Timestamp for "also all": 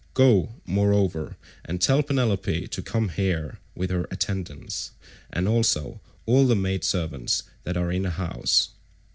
5.47-6.47